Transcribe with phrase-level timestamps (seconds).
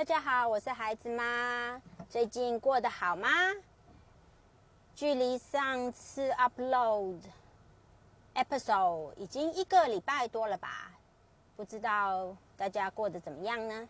[0.00, 1.78] 大家好，我是孩子妈。
[2.08, 3.28] 最近过得好吗？
[4.94, 7.18] 距离上次 upload
[8.34, 10.90] episode 已经一个礼拜多了吧？
[11.54, 13.86] 不知道大家过得怎么样呢？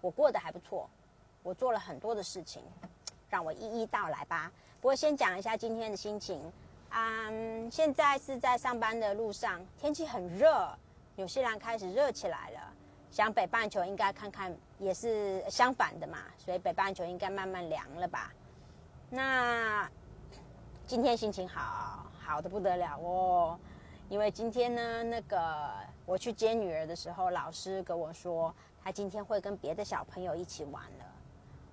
[0.00, 0.88] 我过得还不错，
[1.42, 2.62] 我做了很多的事情，
[3.28, 4.50] 让我一一道来吧。
[4.80, 6.40] 不过先讲一下今天的心情。
[6.92, 10.74] 嗯，现在是在上班的路上，天气很热，
[11.16, 12.72] 纽西兰开始热起来了。
[13.10, 18.32] 想北半球应该看看也是相反的嘛，所以北半球应该慢慢凉了吧？
[19.10, 19.88] 那
[20.86, 23.58] 今天心情好好的不得了哦，
[24.08, 25.70] 因为今天呢，那个
[26.04, 31.04] 我去接女儿的时候，老师跟我说，他今天会跟别的小朋友一起玩了。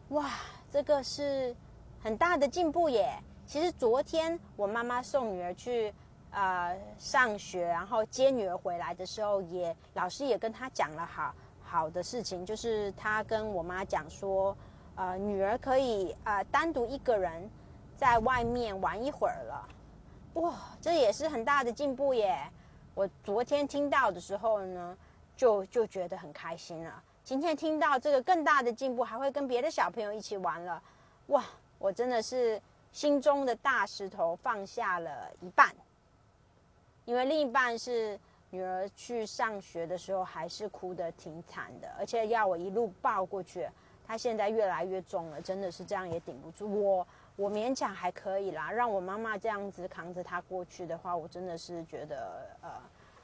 [0.10, 0.30] 哇，
[0.70, 1.56] 这个是
[2.00, 3.18] 很大的进步耶！
[3.46, 5.94] 其实昨天我妈妈送女儿去。
[6.30, 11.34] 呃，上学然后接女儿回来的时候，也老师也跟他讲了好
[11.70, 14.56] 好的事情，就是他跟我妈讲说，
[14.96, 17.50] 呃，女儿可以呃单独一个人
[17.98, 19.68] 在外面玩一会儿了，
[20.36, 22.50] 哇，这也是很大的进步耶！
[22.96, 24.98] 我昨天听到的时候呢，
[25.36, 27.04] 就就觉得很开心了。
[27.24, 30.82] 今天听到这个更大的进步，还会跟别的小朋友一起玩了，
[31.28, 31.44] 哇，
[31.78, 32.60] 我真的是
[32.94, 35.76] 心中的大石头放下了一半。
[37.06, 43.68] 因为另一半是女儿去上学的时候，还是哭得挺惨的，而且要我一路抱过去。
[44.06, 46.66] 她现在越来越重了，真的是这样也顶不住。
[46.82, 52.70] 我我勉强还可以啦，让我妈妈这样子扛着她过去的话，我真的是觉得呃，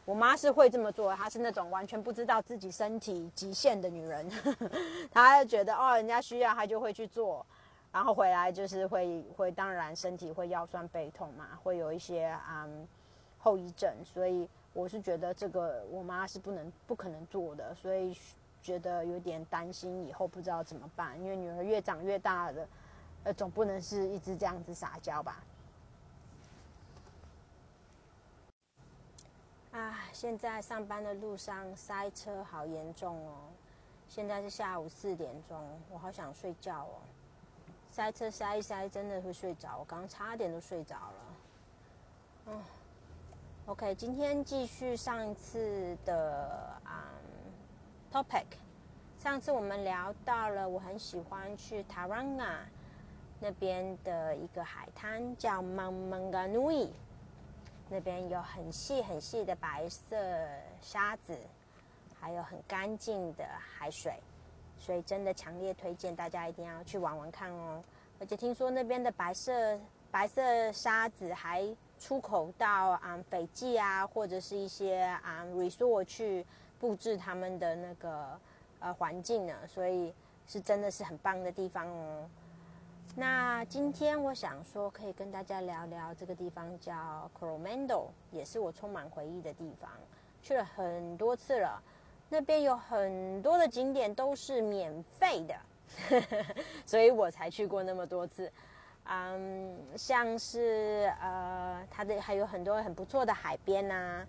[0.04, 4.30] 我妈是会这么做，她是那种完全不知道自己身体极限的女人，
[5.10, 7.46] 她觉得哦，人家需要她就会去做，
[7.94, 12.86] 然后回来就是会会当然身体会腰酸背痛嘛，会有一些嗯。
[13.46, 18.18] 后遗症，所以我是觉得这个我妈是不能、不可能做的，所以
[18.62, 21.20] 觉得有点担心以后不知道怎么办。
[21.22, 22.68] 因为女儿越长越大了，
[23.24, 25.44] 呃，总不能是一直这样子撒娇吧？
[29.72, 33.50] 啊，现在上班的路上塞车好严重哦！
[34.08, 35.60] 现在是下午四点钟，
[35.92, 37.02] 我好想睡觉哦。
[37.92, 39.78] 塞车塞一塞，真的会睡着。
[39.78, 41.36] 我刚差点都睡着了，
[42.48, 42.64] 嗯。
[43.66, 47.08] OK，今天继续上一次的啊
[48.12, 48.44] topic。
[49.18, 52.58] 上次我们聊到了，我很喜欢去 Taranga
[53.40, 56.90] 那边的一个海滩，叫 Mount Maunganui。
[57.88, 60.14] 那边有很细很细的白色
[60.82, 61.38] 沙子，
[62.20, 64.20] 还有很干净的海水，
[64.78, 67.82] 所以真的强烈推荐大家一定要去玩玩看哦。
[68.20, 69.80] 而且听说那边的白色
[70.12, 71.74] 白色沙子还。
[72.04, 76.46] 出口到啊斐济啊，或者是一些啊 resort 去
[76.78, 78.38] 布置他们的那个
[78.82, 80.14] 呃环境呢，所以
[80.46, 82.30] 是真的是很棒的地方哦。
[83.16, 89.90] 那今天我想说，可以跟大家聊聊这个地方叫 Coromandel，也是我充满回忆的地方，
[90.42, 91.82] 去了很多次了。
[92.28, 95.56] 那边有很多的景点都是免费的，
[96.86, 98.52] 所以我才去过那么多次。
[99.06, 104.26] 嗯，像是呃，它的还有很多很不错的海边呐，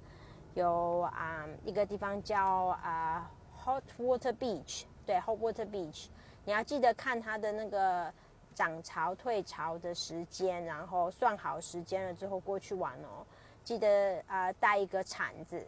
[0.55, 2.45] 有啊一个地方叫
[2.83, 3.31] 啊
[3.65, 6.07] Hot Water Beach，对 Hot Water Beach，
[6.45, 8.13] 你要记得看它的那个
[8.53, 13.25] 涨潮退潮的时间，然后算好时间了之后过去玩哦。
[13.63, 15.65] 记得啊带一个铲子，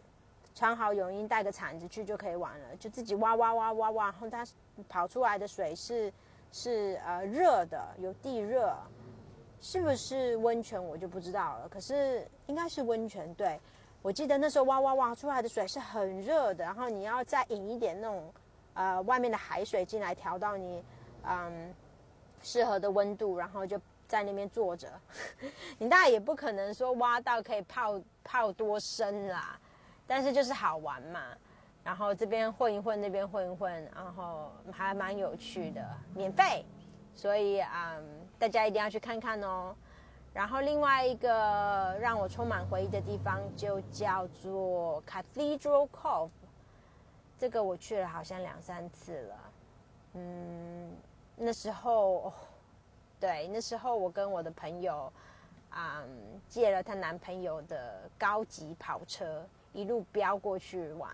[0.53, 4.45] 穿好泳衣带个铲子去就可以玩了，就自己挖挖挖挖挖，然后它
[4.89, 6.13] 跑出来的水是
[6.51, 8.75] 是呃热的，有地热。
[9.59, 13.33] 是不是温泉我就不知道了，可是应该是温泉。
[13.33, 13.59] 对，
[14.01, 18.33] 我记得那时候哇哇哇出来的水是很热的，然后你要再引一点那种
[18.75, 20.83] 呃外面的海水进来，调到你
[21.23, 21.73] 嗯
[22.41, 24.87] 适合的温度，然后就在那边坐着。
[25.79, 29.59] 你大概也不可能说挖到可以泡泡多深啦，
[30.05, 31.21] 但是就是好玩嘛。
[31.83, 35.81] 然后这边混一混，那边混一混，然后还蛮有趣的，
[36.13, 36.65] 免费。
[37.15, 37.95] 所以啊，
[38.39, 39.75] 大家一定要去看看哦。
[40.33, 46.29] 然后另外一个让我充满回忆的地方就叫做 Cathedral Cove，
[47.39, 49.35] 这个我去了好像两三次了。
[50.13, 50.95] 嗯，
[51.35, 52.31] 那时候，
[53.19, 55.11] 对，那时候我跟我的朋友
[55.71, 56.03] 啊
[56.47, 59.43] 借了她男朋友的高级跑车，
[59.73, 61.11] 一路飙过去玩。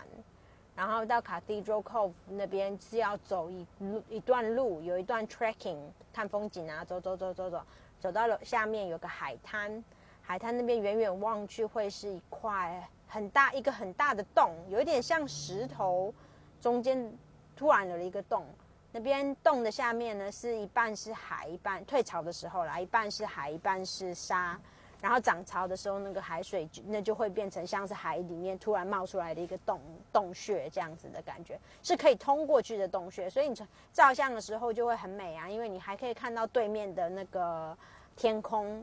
[0.76, 3.66] 然后到 Cathedral Cove 那边是要走一
[4.08, 5.78] 一段路，有一段 trekking
[6.12, 7.62] 看风景啊，走走走走走，
[8.00, 9.84] 走到了下面有个海滩，
[10.20, 16.12] 海滩那边远远望去会是一块很大一个很大的洞，有一点像石头，
[16.60, 17.12] 中间
[17.54, 18.44] 突然有了一个洞，
[18.90, 24.58] 那边洞的下面呢，是一半是海，一半退潮的时候啦，一半是海，一半是沙。
[25.04, 29.78] 然后涨潮的时候，那个海水那就会变成像是海里面突然冒出来的一个洞
[30.10, 33.28] 洞穴这样子的感觉，是可以通过去的洞穴。
[33.28, 33.54] 所以你
[33.92, 37.76] 照相的时候就会很美啊，因为你还可以看到对面的那个
[38.16, 38.82] 天空，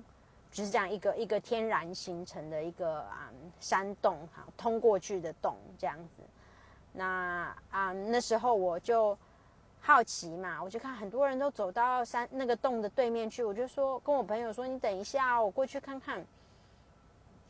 [0.51, 6.21] 就是这样一个一个天然形成的一个啊山洞哈，通过去的洞这样子。
[6.93, 9.17] 那啊那时候我就。
[9.83, 16.23] 好奇嘛，我就看很多人都走到山那个洞的对面去，我就说跟我朋友说：“你等一下，我过去看看。”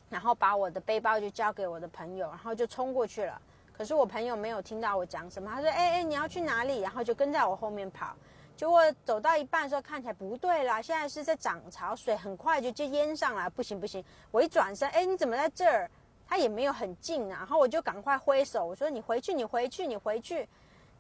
[0.10, 3.42] 然后把我的背包就交给我的朋友，然后就冲过去了。
[3.74, 8.16] 可是我朋友没有听到我讲什么，他说：“哎哎，你要去哪里？”然后就跟在我后面跑。
[8.56, 14.04] 结果走到一半的时候，看起来不对啦，现在是在涨潮，水很快就就淹上来，不行不行！
[14.32, 15.90] 我一转身，哎，你怎么在这儿？
[16.28, 20.48] 他也没有很近啊，然后我就赶快挥手，我说：“你回去，你回去，你回去。”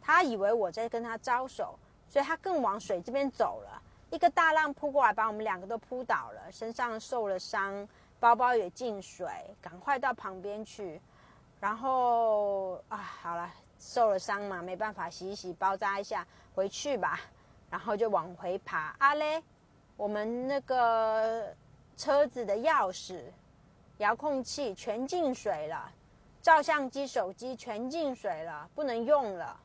[0.01, 1.77] 他以为我在跟他招手，
[2.09, 3.81] 所以他更往水这边走了。
[4.09, 7.87] 一个大浪扑过来，把我们两个都扑倒了，身上受了伤，
[8.19, 9.27] 包包也进水，
[9.61, 10.99] 赶快到旁边去。
[11.61, 13.49] 然后啊，好了，
[13.79, 17.21] 受了伤嘛，没办法，洗一洗，包扎一下，回去吧。
[17.69, 18.93] 然后就往回爬。
[18.99, 19.41] 阿嘞，
[19.95, 21.55] 我们那个
[21.95, 23.21] 车子的钥匙、
[23.99, 25.89] 遥控器全进水了，
[26.41, 29.57] 照相机、手机全进水了，不能用了。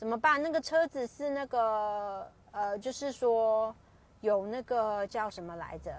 [0.00, 0.42] 怎么办？
[0.42, 3.74] 那个车子是那个呃，就是说
[4.22, 5.94] 有那个叫什么来着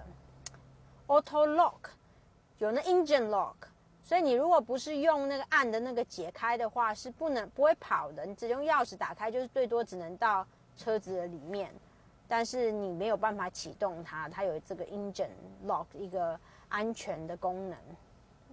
[1.06, 1.90] ？Auto lock，
[2.58, 3.54] 有那 engine lock，
[4.02, 8.26] 所以你如果不是用那个按的那个解开的话，是不能不会跑的。
[8.26, 10.44] 你只用钥匙打开，就是最多只能到
[10.76, 11.72] 车子的里面，
[12.26, 14.28] 但是你没有办法启动它。
[14.28, 15.30] 它有这个 engine
[15.64, 16.36] lock 一个
[16.68, 17.78] 安全的功能。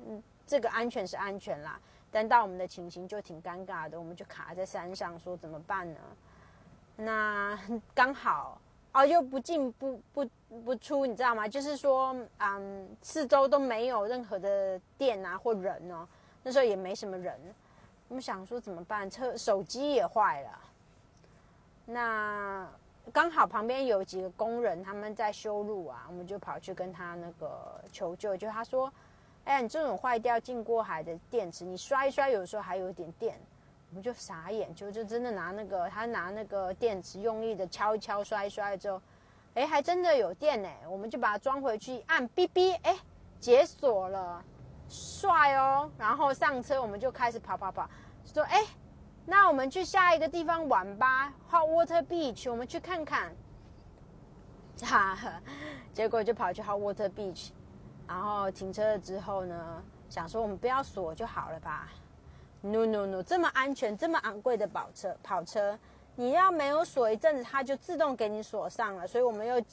[0.05, 1.81] 嗯，这个安全是安全啦。
[2.11, 5.99] 但到我们的情形就挺尴尬的，我们就卡在山上，说怎么办呢？
[6.95, 7.59] 那
[7.93, 8.59] 刚好
[8.93, 10.25] 哦，又不进不不
[10.65, 11.47] 不出，你知道吗？
[11.47, 16.07] 就是说，嗯，四周都没有任何的店啊或人哦，
[16.41, 17.39] 那时候也没什么人。
[18.07, 19.07] 我们想说怎么办？
[19.09, 20.59] 车手机也坏了。
[21.85, 22.67] 那
[23.13, 28.91] 刚好旁边有几个工人他们在修路啊，我们就跑去跟他那个求救，就他说。
[29.49, 33.35] 哎，你这种坏掉进过海的电池，你摔一摔，有时候还有点电，
[33.89, 39.01] 我们就傻眼，就就真的拿那个，他拿那个电池用力的敲一敲，摔一摔之后，
[39.55, 42.95] 哎，还真的有电呢，我们就把它装回去，按哔哔，哎，
[43.39, 44.45] 解锁了，
[44.87, 47.89] 帅哦，然后上车，我们就开始跑跑跑，
[48.31, 48.63] 说，哎，
[49.25, 53.35] 那我们去下一个地方玩吧，Hot Water Beach，我们去看看，
[54.85, 55.17] 哈，
[55.91, 57.49] 结果就跑去 Hot Water Beach。
[58.09, 61.87] 然后停车了之后呢，想说我们不要锁就好了吧
[62.61, 65.77] ？No No No，这么安全、这么昂贵的跑车，跑车
[66.15, 69.07] 你要没有锁一阵子，它就自动给你锁上了。
[69.07, 69.63] 所以我们又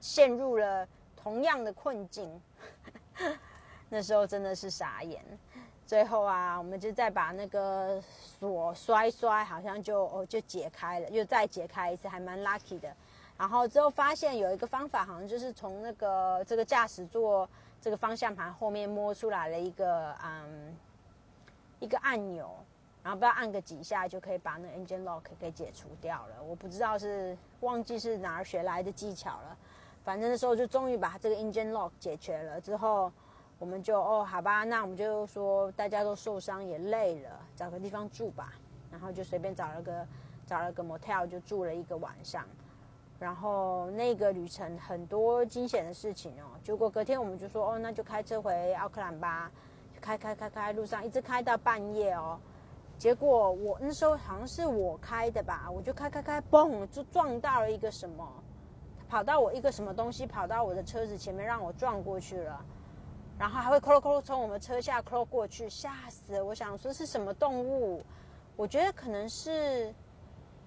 [0.00, 2.40] 陷入了同样的困境。
[3.90, 5.22] 那时候真的是傻眼。
[5.86, 12.96] 最后啊，我们就再把那个锁摔摔，好像就哦就解开了，又再解开一次，还蛮 lucky 的。
[13.38, 17.48] 然后之后发现有一个方法，好像就是从那个这个驾驶座
[17.80, 20.76] 这个方向盘后面摸出来了一个嗯
[21.78, 22.50] 一个按钮，
[23.02, 26.42] 然后不要按个几下就可以把那 engine lock 给解除掉了。
[26.42, 29.56] 我不知道是忘记是哪儿学来的技巧了，
[30.02, 32.60] 反正那时候就终于把这个 engine lock 解决了。
[32.60, 33.12] 之后
[33.60, 38.52] 我们就哦好吧，那我们就说大家都受伤也累了，找个地方住吧。
[38.90, 40.04] 然后就随便找了个
[40.44, 42.44] 找了个 motel 就住了一个晚上。
[43.18, 49.50] 然后那个旅程很多惊险的事情哦，结果隔天我们就说哦，那就开车回奥克兰吧，
[50.00, 52.38] 开开开开路上一直开到半夜哦，
[52.96, 58.24] 结果我那时候好像是我开的吧，我就开开开，嘣就撞到了一个什么，
[59.08, 62.64] 跑到我一个什么东西跑到我的车子前面让我撞过去了，
[63.36, 66.40] 然后还会咯咯从我们车下咯过去，吓死！
[66.40, 68.04] 我想说是什么动物，
[68.54, 69.92] 我觉得可能是。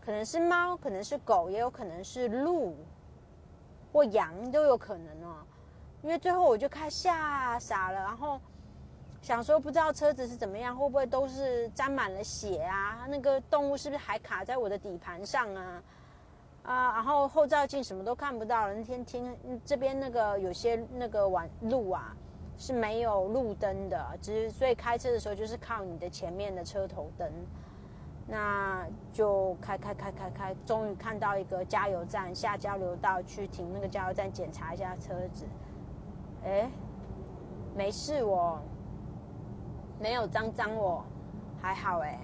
[0.03, 2.75] 可能是猫，可能是狗，也有可能是鹿
[3.93, 5.37] 或羊，都有可能哦。
[6.01, 8.41] 因为最后我就看吓傻了，然后
[9.21, 13.05] 想说不知道车子是怎么样，会不会都是沾满了血啊？
[13.07, 15.83] 那个动物是不是还卡在我的底盘上啊？
[16.63, 18.73] 啊，然后后照镜什么都看不到了。
[18.73, 22.15] 那天天这边那个有些那个晚路啊
[22.57, 27.31] 是没有路灯的，只是所以开车的时候就是靠你的前面的车头灯。
[28.31, 35.45] 那就开开开开开，终于看到一个加油站，下交流道去停那个加油站检查一下车子。
[36.45, 36.71] 哎，
[37.75, 38.61] 没事哦，
[39.99, 41.03] 没有脏脏哦，
[41.61, 42.17] 还好哎。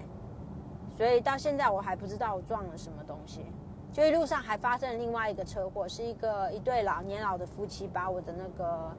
[0.96, 3.44] 所以到现在我还不知道我撞了什么东西。
[3.92, 8.96] 就一路上还发生了另外一个车祸，是一个一对老年老的夫妻把我的那个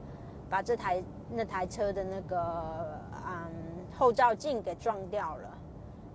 [0.48, 3.50] 把这台那台车的那个嗯
[3.98, 5.58] 后照镜给撞掉了。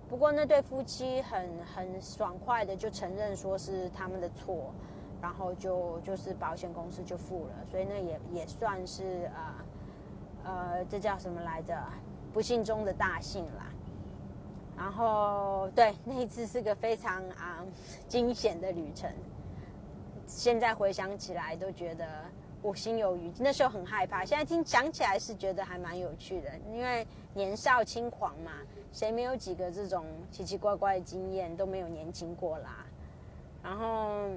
[0.08, 4.72] 不过那对夫妻很很爽快的就承认说是他们的错，
[5.20, 9.64] 然后就就是保险公司就付了，所以那也也算是啊
[10.44, 11.76] 呃这叫什么来着？
[12.32, 13.66] 不幸中的大幸啦。
[14.76, 17.64] 然后对那一次是个非常啊
[18.06, 19.10] 惊险的旅程，
[20.26, 22.06] 现在回想起来都觉得
[22.60, 23.32] 我心有余。
[23.38, 28.52] 那时候很害怕，现在听讲起来是觉得还蛮有趣的，因为年少轻狂嘛，
[28.92, 32.86] 谁没有几个这种奇奇怪怪的经验，都没有年轻过啦。
[33.62, 34.30] 然后，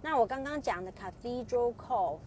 [0.00, 2.18] 那我刚刚讲的 Cathedral Cove。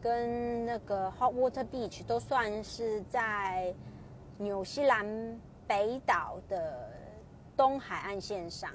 [0.00, 3.74] 跟那个 Hot Water Beach 都算是在
[4.36, 5.04] 纽西兰
[5.66, 6.88] 北岛的
[7.56, 8.70] 东海岸线上。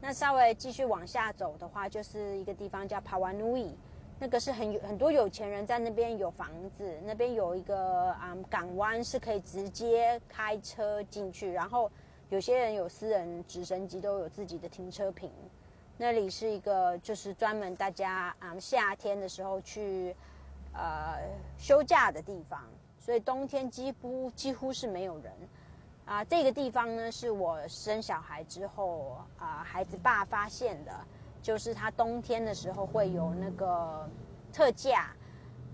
[0.00, 3.74] 那稍微继续往下走的话，就是一个地方叫 Pawanui，
[4.22, 6.48] 那个是很有很多有钱人在那边有房
[6.78, 11.90] 子，那边有一个啊港湾是可以直接开车进去，然后
[12.30, 15.28] 有些人有私人直升机都有自己的停车坪。
[15.96, 20.14] 那里是一个就是专门大家啊夏天的时候去。
[20.74, 21.18] 呃，
[21.58, 22.64] 休假的地方，
[22.98, 25.30] 所以冬天几乎几乎是没有人。
[26.06, 30.90] 啊，这个地方呢，是我生小孩之后啊，孩子爸发现的，
[31.42, 34.08] 就是他冬天的时候会有那个
[34.52, 35.08] 特价，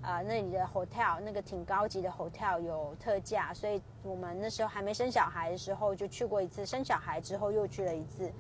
[0.03, 8.33] 啊，那里的 hotel 那个挺高级的 hotel 有特价，所以我们那时候还没生小孩的时候就去过一次，生小孩之后又去了一次，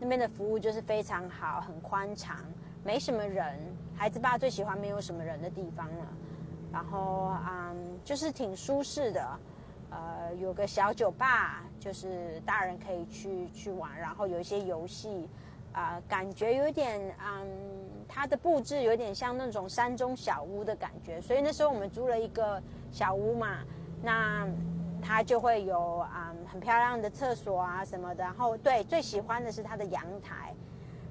[0.00, 2.36] 那边的服务就是非常好，很宽敞。
[2.82, 3.58] 没什么人，
[3.94, 6.06] 孩子爸最喜欢没有什么人的地方了。
[6.72, 9.38] 然后，嗯，就是挺舒适的，
[9.90, 13.98] 呃，有个小酒吧，就是大人可以去去玩。
[13.98, 15.28] 然后有一些游戏，
[15.72, 17.48] 啊，感觉有点，嗯，
[18.08, 21.20] 它的布置有点像那种山中小屋的感觉。
[21.20, 23.58] 所以那时候我们租了一个小屋嘛，
[24.02, 24.48] 那
[25.02, 28.24] 它就会有啊很漂亮的厕所啊什么的。
[28.24, 30.54] 然后，对，最喜欢的是它的阳台。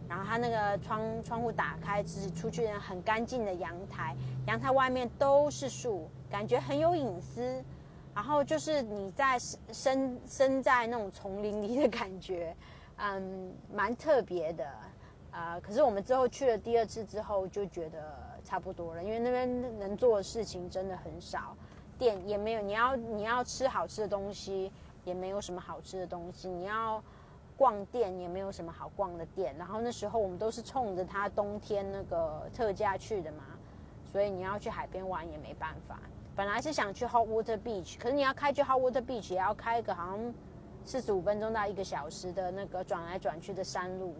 [0.07, 4.15] 然后它那个窗窗户打开，是出去很干净的阳台，
[4.47, 7.63] 阳台外面都是树，感觉很有隐私。
[8.15, 9.37] 然后就是你在
[9.71, 12.55] 身身在那种丛林里的感觉，
[12.99, 14.67] 嗯，蛮特别的。
[15.31, 21.55] 啊，可是我们之后去了第二次之后，就觉得差不多了，因为那边能做的事情真的很少，
[21.97, 24.71] 店也没有，你要你要吃好吃的东西，
[25.05, 27.01] 也没有什么好吃的东西，你要。
[27.59, 33.43] 逛店也没有什么好逛的店，然后那时候我们都是冲着它冬天那个特价去的嘛，
[34.09, 35.99] 所以你要去海边玩也没办法。
[36.37, 40.33] 本来是想去 Hot Water Beach，可是你要开去 Hot Water Beach 也要开个好像
[40.85, 44.15] 四十五分钟到一个小时的那个转来转去的山路，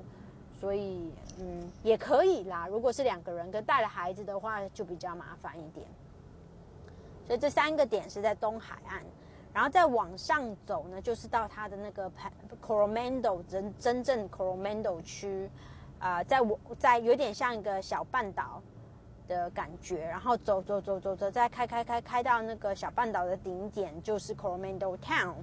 [0.59, 2.67] 所以嗯也可以啦。
[2.67, 5.87] 如果是两个人跟带了孩子的话，就比较麻烦一点。
[7.25, 9.03] 所以这三个点是在东海岸。
[9.51, 12.09] 然后再往上走呢，就是到它的那个
[12.63, 15.49] Coromandel 真真正 Coromandel 区，
[15.97, 18.61] 啊，在我在有点像一个小半岛
[19.27, 20.05] 的感觉。
[20.05, 25.33] 然后走走走走走，再开开开开到那个小半岛的顶点，就是 Coromandel Town。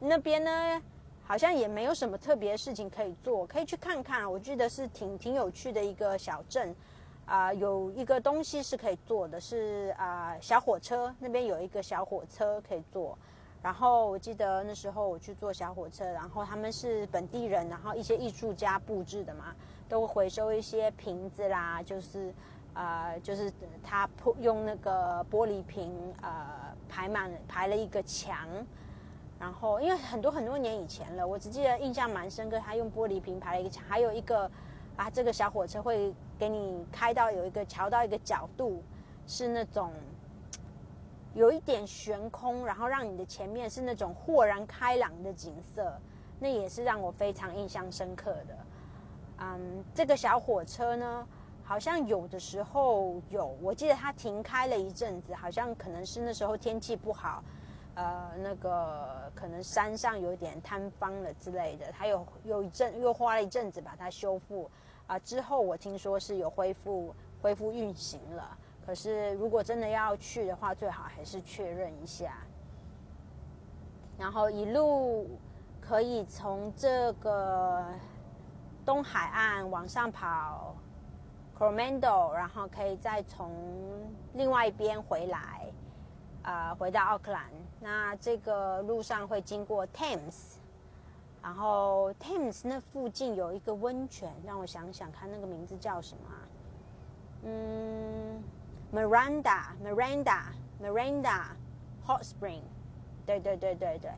[0.00, 0.82] 那边呢，
[1.26, 4.30] 好像也没有什么特别的事情可以做，可以去看看。
[4.30, 6.74] 我记得是挺挺有趣的一个小镇。
[7.26, 13.18] 啊，有一个东西是可以坐的，是啊，小火车那边有一个小火车可以坐。
[13.62, 19.54] 然后我记得那时候我去坐小火车，然后他们是本地人，然后一些艺术家布置的嘛，
[19.90, 22.32] 都回收一些瓶子啦，就是
[22.72, 23.52] 啊，就是
[23.82, 28.48] 他铺用那个玻璃瓶呃排满排了一个墙，
[29.38, 34.50] 然后因为很多很多年以前了，我只记得印象蛮深刻，他用玻璃瓶排了一个墙，还有一个。
[34.98, 38.82] 啊，这个小火车会给你开到有一个桥到一个角度，
[39.28, 39.92] 是那种
[41.34, 45.96] 有一点悬空，然后让你的前面是那种豁然开朗的景色，
[46.40, 48.56] 那也是让我非常印象深刻的。
[49.38, 51.24] 嗯，这个小火车呢，
[51.62, 57.40] 好像有的时候有，我记得它停开了一阵子，好像可能是那时候天气不好。
[57.98, 64.70] 呃，那个可能山上有点坍方了之类的，他有有一阵又花了一阵子把它修复
[65.08, 65.18] 啊。
[65.18, 67.12] 之后我听说是有恢复
[67.42, 72.36] 恢复运行了，可是如果真的要去的话，最好还是确认一下。
[74.16, 75.36] 然后一路
[75.80, 77.84] 可以从这个
[78.84, 80.76] 东海岸往上跑
[81.58, 83.50] ，Cromando，然后可以再从
[84.34, 85.66] 另外一边回来。
[86.44, 87.50] 呃，回到奥克兰。
[87.80, 90.56] 那这个路上会经过 Thames，
[91.42, 96.22] 然后 Thames 那附近有一个温泉，让我想想看，那个名字叫什么？
[97.44, 98.42] 嗯
[98.92, 101.42] ，Miranda，Miranda，Miranda
[102.04, 102.62] Hot Spring。
[103.24, 104.10] 对对对对对，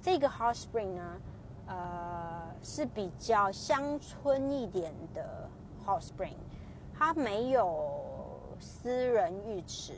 [0.00, 1.20] 这个 Hot Spring 呢，
[1.66, 5.48] 呃，是比较乡村一点的
[5.84, 6.36] Hot Spring，
[6.96, 8.04] 它没有
[8.60, 9.94] 私人浴池。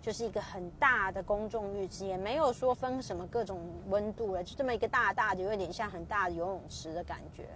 [0.00, 7.48] 就是一个很大的公众浴池，也没有说分什么各种温度了，就这么一个大大的，有点像很大的游泳池的感觉。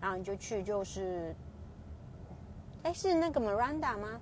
[0.00, 1.34] 然后你就去，就是，
[2.82, 4.20] 哎，是那个 Miranda 吗？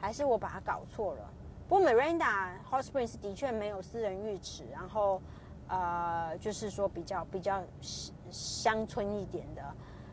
[0.00, 1.30] 还是我把它搞错了？
[1.68, 5.22] 不过 Miranda Hot Springs 的确没有私人浴池，然后
[5.68, 7.62] 呃，就是说比较比较
[8.30, 9.62] 乡村一点的。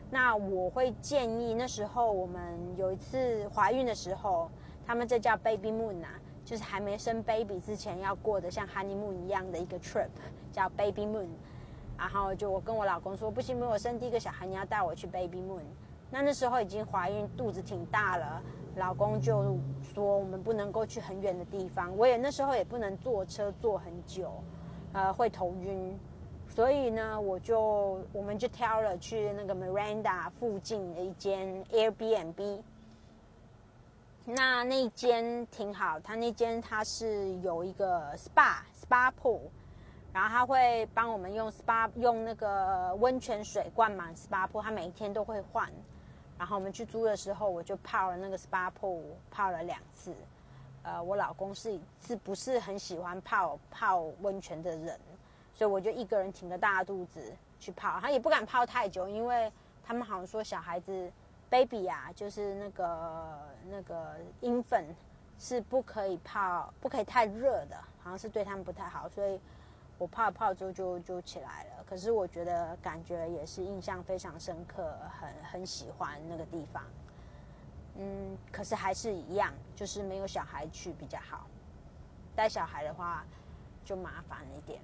[0.08, 4.50] 那我会建议，那时候我们有一次怀孕的时候，
[4.86, 6.08] 他们这叫 Baby Moon 啊。
[6.52, 10.10] 就是还没生 baby 之前要过的像 honeymoon 一样的一个 trip，
[10.52, 11.28] 叫 baby moon。
[11.96, 15.62] 然后就我跟我老公说，不行，我生第一个小孩，你要带我去 baby moon。
[16.10, 18.42] 那那时候已经怀孕，肚子挺大了，
[18.76, 21.96] 老公就说我们不能够去很远的地方。
[21.96, 24.30] 我也那时候也不能坐车坐很久，
[24.92, 25.98] 呃，会头晕。
[26.50, 32.60] 所以呢，我就我们就挑了去那个 Miranda 附近的一间 Airbnb。
[34.24, 39.40] 那那间挺好，他那间他是有一个 SPA SPA pool，
[40.12, 45.68] 然后他会帮我们用 SPA 用那个温泉水灌满 SPA pool，他每一天都会换。
[46.38, 50.14] 然后我们去租的时候，我就泡了那个 SPA pool，泡了两次。
[50.84, 55.00] 呃，我老公是是不是很喜欢泡泡温泉的人，
[55.52, 57.20] 所以我就一个人挺着大肚子
[57.58, 59.52] 去泡，他也不敢泡太久，因为
[59.82, 61.10] 他们好像说小孩子。
[61.52, 64.86] Baby 啊，就是那个那个婴粉
[65.38, 69.38] 是不可以泡，不可以太热的，好像是对他们不太好，所以
[69.98, 71.84] 我泡了泡之后就就起来了。
[71.86, 76.82] 可是我觉得感觉也是印象非常深刻，很很喜欢那个地方。
[77.96, 81.46] 嗯，可是还是一样，就是没有小孩去比较好，
[82.34, 83.26] 带小孩的话
[83.84, 84.80] 就麻烦一点。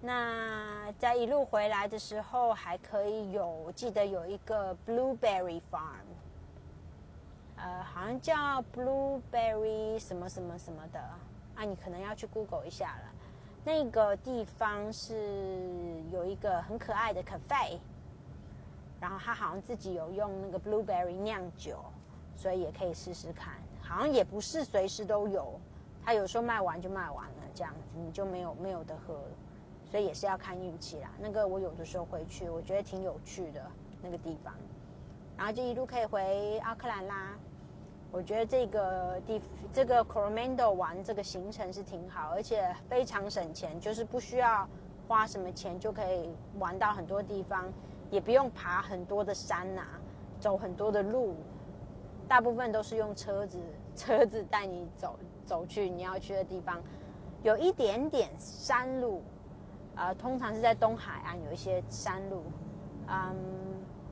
[0.00, 6.06] 那在一路回来的时候，还可以有，我记得有一个 blueberry farm，
[7.56, 11.00] 呃，好像叫 blueberry 什么什么什么的，
[11.56, 13.12] 啊，你可能要去 Google 一下了。
[13.64, 17.78] 那个地方是有一个很可爱的 cafe，
[19.00, 21.78] 然后他好像自己有用那个 blueberry 酿酒，
[22.36, 23.54] 所以也可以试试看。
[23.82, 25.58] 好像也不是随时都有，
[26.04, 29.30] 他有时候卖完就卖完了，这样子你就没有没有的喝了。
[29.90, 31.10] 所以也是要看运气啦。
[31.18, 33.62] 那个我有的时候回去，我觉得挺有趣的
[34.02, 34.52] 那个地方。
[35.36, 37.36] 然后就一路可以回奥克兰啦。
[38.10, 39.40] 我觉得这个地
[39.72, 44.66] 这个 Coromandel 玩这个行程是挺好，而且非常省钱，就是不需要
[45.06, 47.70] 花什么钱就可以玩到很多地方，
[48.10, 49.82] 也不用爬很多的山呐，
[50.40, 51.34] 走很多的路，
[52.26, 53.58] 大部分都是用车子
[53.94, 56.82] 车子带你走走去你要去的地方，
[57.42, 59.22] 有一点点山路。
[59.96, 62.42] 呃，通常是在东海岸有一些山路，
[63.08, 63.34] 嗯，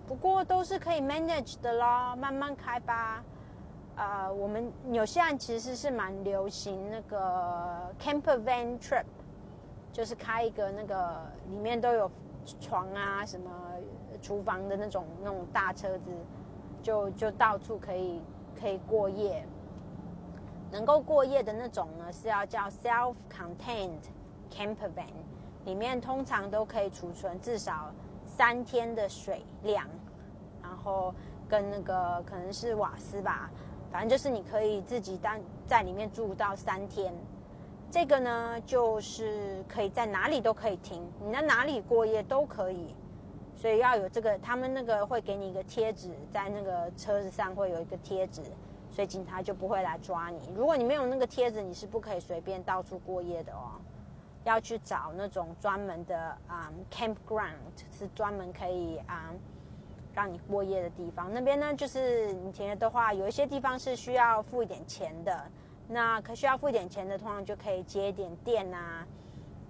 [0.07, 3.23] 不过都是可以 manage 的咯，慢慢开吧。
[3.97, 9.05] 呃，我们纽西兰其实是蛮流行那个 camper van trip，
[9.92, 11.20] 就是开一个那个
[11.51, 12.11] 里面都有
[12.59, 13.51] 床啊、什么
[14.20, 16.11] 厨房的那种那种大车子，
[16.83, 18.20] 就就到处可以
[18.59, 19.47] 可以过夜。
[20.73, 24.09] 能够过夜的那种呢，是要叫 self-contained
[24.51, 25.12] camper van。
[25.64, 27.92] 里面通常都可以储存至少
[28.27, 29.87] 三天的水量，
[30.62, 31.14] 然后
[31.48, 33.50] 跟那个可能是瓦斯吧，
[33.90, 37.14] 反正就是你可以自己单在里面住到三天。
[37.90, 42.94] 这个呢，就是可以在哪里都可以停，你在哪里过夜都可以。
[43.57, 48.42] 所以要有这个，他们那个会给你一个贴纸，在那个车子上会有一个贴纸，
[48.90, 50.50] 所以警察就不会来抓你。
[50.57, 53.81] 如果你没有那个贴纸，你是不可以随便到处过夜的哦。
[54.44, 57.54] 要去找那种专门的啊 campground，
[57.90, 59.33] 是专门可以啊
[60.14, 61.33] 让你过夜的地方。
[61.33, 65.44] 那边呢，就是你停的话，有一些地方是需要付一点钱的。
[65.88, 69.07] 那可需要付一点钱的，通常就可以接一点电啊，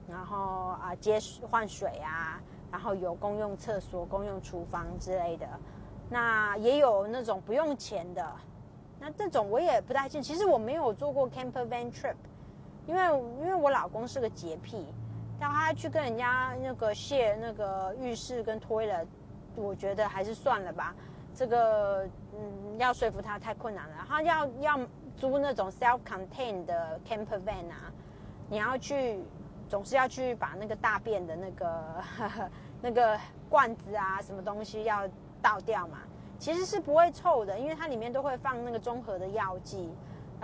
[0.09, 1.19] 然后啊接
[1.51, 5.49] 换水啊，然后有公用厕所、公用厨房之类的。
[6.11, 8.33] 那也有那种不用钱的。
[9.01, 12.15] 那这种我也不太清，其实我没有做过 camper van trip。
[12.87, 13.03] 因为
[13.41, 14.87] 因为我老公是个洁癖，
[15.41, 19.05] 但他去跟人家那个卸那个浴室跟推了，
[19.57, 20.95] 我觉得还是算了吧。
[21.35, 24.05] 这个嗯，要说服他太困难了。
[24.09, 24.79] 他要要
[25.17, 27.91] 租那种 self-contained 的 camper van 啊，
[28.49, 29.19] 你要去
[29.69, 31.85] 总是要去把那个大便的那个
[32.81, 33.19] 那个
[33.49, 35.09] 罐子啊，什么东西要
[35.43, 35.99] 倒掉嘛。
[36.39, 39.89] 其实是不会臭的，因为它里面都会放那个综合的药剂，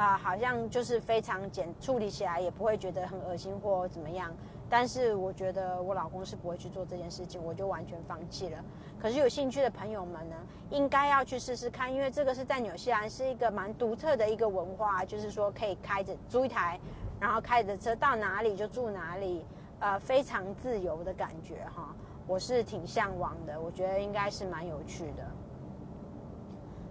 [0.01, 4.35] 啊，好像就是非常简处理起来也不会觉得很恶心或怎么样。
[4.67, 8.65] 但是我觉得我老公是不会去做这件事情，我就完全放弃了。
[8.99, 10.37] 可是有兴趣的朋友们呢，
[10.71, 16.81] 应该要去试试看，因为这个是在纽西兰是一个蛮独特的一个文化，就是说可以开着租一台，
[17.21, 19.45] 然后开着车到哪里就住哪里，
[19.81, 21.95] 呃，非常自由的感觉哈。
[22.27, 25.27] 我是挺向往的，我觉得应该是蛮有趣的。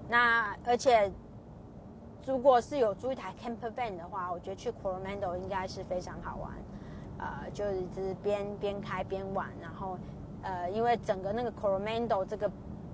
[0.07, 1.11] 那而且，
[2.25, 6.51] 如果是有租一台 camper van 的话，我觉得去 Coromandel 应该是非常好玩，
[7.17, 9.97] 呃，就是边边开边玩，然后，
[10.43, 12.51] 呃，因为整个那个 Coromandel 这个，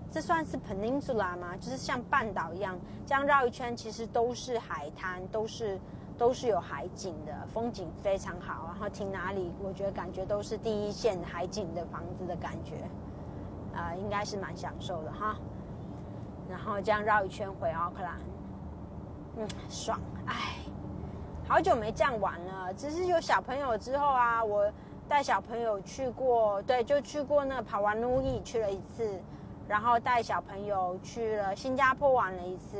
[0.09, 1.57] 这算是 peninsula 吗？
[1.57, 5.77] 就是像半岛一样，这样绕一圈，其实都是海滩，都是
[6.17, 8.65] 都是有海景的，风景非常好。
[8.67, 12.75] 然后停哪里，我觉得感觉都是第一线海景的房子的感觉，
[13.75, 15.35] 啊，应该是蛮享受的哈。
[16.47, 18.19] 然后这样绕一圈回奥克兰，
[19.37, 20.55] 嗯，爽，哎，
[21.45, 22.73] 好久没这样玩了。
[22.73, 24.71] 只是有小朋友之后啊，我
[25.09, 29.19] 带小朋友去过，对，就去过那跑完努伊去了一次，
[29.67, 32.77] 然后带小朋友去了新加坡玩了一次，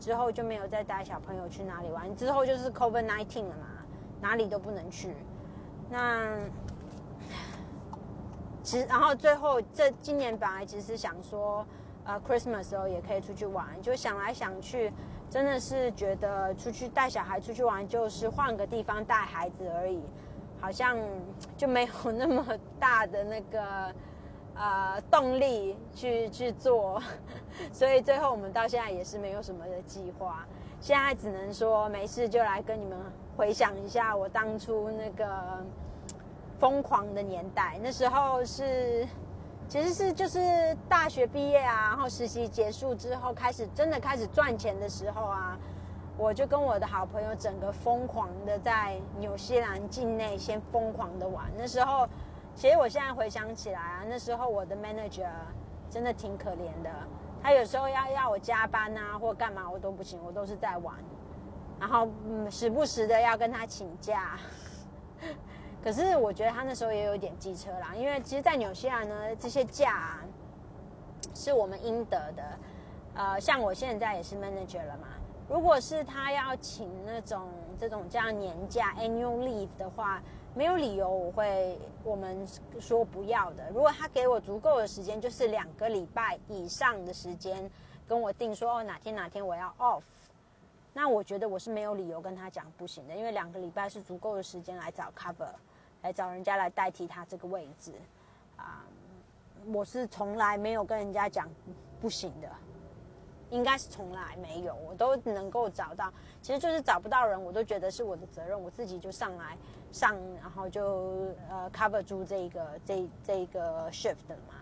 [0.00, 2.16] 之后就没有再带小朋友去哪里玩。
[2.16, 3.66] 之后就是 COVID nineteen 了嘛，
[4.20, 5.14] 哪里都不能去。
[5.88, 6.36] 那
[8.64, 11.64] 其实，然后最后这今年本来只是想说。
[12.04, 14.92] 呃，Christmas 时候也可以出去玩，就想来想去，
[15.32, 19.98] 真的是觉得出去带小孩出去玩，就是换个地方带孩子而已，
[20.60, 20.98] 好像
[21.56, 22.46] 就没有那么
[22.78, 23.94] 大的那个
[24.54, 27.02] 呃动力去去做，
[27.72, 30.46] 所以最后我们到现在也是没有什么的计划，
[30.82, 32.98] 现在只能说没事就来跟你们
[33.34, 35.26] 回想一下我当初那个
[36.60, 39.08] 疯狂的年代，那时候是。
[39.68, 45.58] 其实是就是大学毕业啊，然后实习结束之后，开始真的开始赚钱的时候啊，
[46.18, 51.50] 我就跟我的好朋友整个疯狂的在纽西兰境内先疯狂的玩。
[51.56, 52.06] 那时候，
[52.54, 55.26] 其实我现在回想起来啊，那时候我的 manager
[55.88, 56.90] 真的挺可怜的，
[57.42, 60.94] 他有时候要要我加班啊或干嘛我都不行，我都是在玩，
[61.80, 64.38] 然后嗯时不时的要跟他请假。
[65.82, 70.20] 可是我觉得他那时候也有点机车啦，因为其实，在纽西兰呢，这些假
[71.34, 72.58] 是我们应得的。
[73.14, 75.08] 呃，像我现在也是 manager 了嘛，
[75.48, 80.22] 如果是他要请那种这种这样年假 annual leave 的话，
[80.54, 82.46] 没有理由我会我们
[82.78, 83.68] 说不要的。
[83.70, 87.68] 如果他给我足够的时间，就是两个礼拜以上的时间，
[88.06, 90.02] 跟我定说哦哪天哪天我要 off，
[90.94, 95.52] 那我觉得我是没有理由跟他讲不行的，因为两个礼拜是足够的时间来找 cover。
[96.02, 97.92] 来找人家来代替他这个位置，
[98.56, 98.84] 啊，
[99.72, 101.48] 我是从来没有跟人家讲
[102.00, 102.48] 不行的，
[103.50, 109.56] 应该是从来没有，我都能够找到，其实就是找不到人，我都觉得是我的责任，我自己就上来
[109.92, 114.54] 上，然后就呃 cover 住这个这这个 shift 嘛，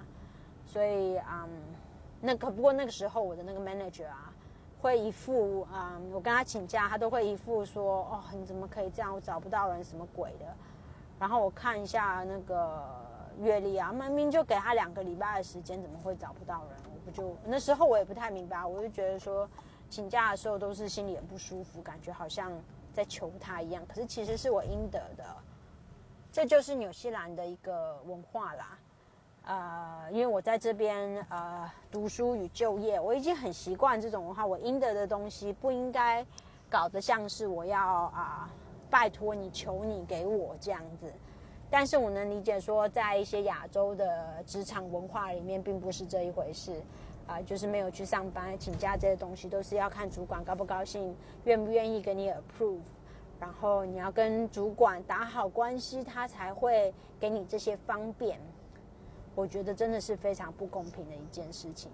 [0.66, 1.48] 所以嗯，
[2.20, 4.30] 那可不过那个时候我的那个 manager 啊，
[4.82, 10.54] 会一副啊，我跟他请假，他都会一副说，哦，你怎么可以这样，我找不到人，什么鬼的。
[11.20, 12.82] 然后我看一下那个
[13.38, 16.78] 月历啊，明明就给他两个礼拜的时间，怎么会找不到人？
[16.92, 19.46] 我不就那时候我也不太明白，我就觉得说
[19.90, 22.50] 请假的时候都是心里很不舒服，感觉好像
[22.94, 23.84] 在求他一样。
[23.86, 25.24] 可是其实是我应得的，
[26.32, 28.78] 这就是纽西兰的一个文化啦。
[29.44, 34.46] 呃，因为我在这边呃读书与就业，我已经很习惯这种文化。
[34.46, 36.24] 我应得的东西不应该
[36.70, 38.48] 搞得像是我要啊。
[38.90, 41.12] 拜托你，求你给我这样子，
[41.70, 46.82] 但是我能理解说，在一些亚洲的职场文化里面，并不是这一回事，
[47.28, 52.80] 啊，就是没有去上班请假这些东西，都是要看主管高不高兴，愿不愿意给你 approve，
[53.38, 58.40] 然后你要跟主管打好关系，他才会给你这些方便。
[59.36, 61.90] 我觉得真的是非常不公平的一件事情，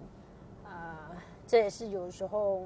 [0.65, 0.71] 呃，
[1.47, 2.65] 这也是有时候。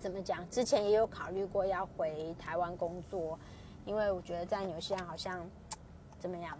[0.00, 0.48] 怎么讲？
[0.48, 3.38] 之前也有考虑过要回台湾工作，
[3.84, 5.46] 因为我觉得在纽西兰好像
[6.18, 6.58] 怎么样，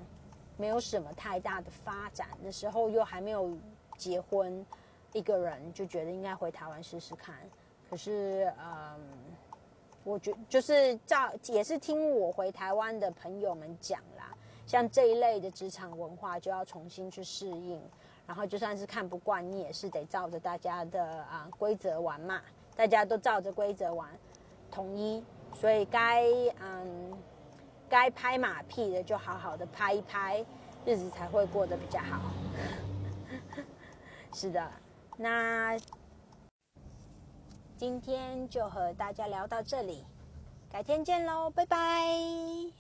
[0.58, 2.28] 没有什么太大的发展。
[2.42, 3.56] 那时候又还没有
[3.96, 4.64] 结婚，
[5.14, 7.34] 一个人就觉得应该回台湾试试看。
[7.88, 9.00] 可是，嗯，
[10.04, 17.80] 我觉就是照也是听我回台湾的朋友们讲啦，像这一类的职场文化就要重新去适应，
[18.26, 22.42] 然后就算是看不惯，你也是得照着大家的啊规则玩嘛。
[22.80, 24.08] 大家都照着规则玩，
[24.70, 26.24] 统一，所以该
[26.62, 27.12] 嗯
[27.90, 30.42] 该拍马屁的就好好的拍一拍，
[30.86, 32.22] 日子才会过得比较好。
[34.32, 34.66] 是的，
[35.18, 35.76] 那
[37.76, 40.02] 今天就和大家聊到这里，
[40.72, 42.79] 改天见喽，拜拜。